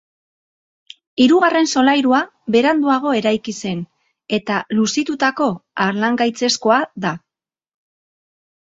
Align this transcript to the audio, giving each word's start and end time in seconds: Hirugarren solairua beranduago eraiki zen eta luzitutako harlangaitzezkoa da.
Hirugarren 1.25 1.69
solairua 1.73 2.21
beranduago 2.57 3.13
eraiki 3.19 3.55
zen 3.59 3.85
eta 4.41 4.59
luzitutako 4.81 5.51
harlangaitzezkoa 5.89 6.83
da. 7.09 7.17